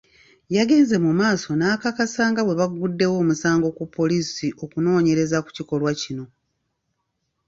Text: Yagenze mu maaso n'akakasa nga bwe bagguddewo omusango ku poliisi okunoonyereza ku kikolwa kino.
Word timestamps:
Yagenze 0.55 0.95
mu 1.05 1.11
maaso 1.19 1.49
n'akakasa 1.59 2.23
nga 2.31 2.41
bwe 2.45 2.55
bagguddewo 2.59 3.15
omusango 3.23 3.67
ku 3.77 3.83
poliisi 3.95 4.47
okunoonyereza 4.63 5.37
ku 5.45 5.49
kikolwa 5.57 5.91
kino. 6.01 6.25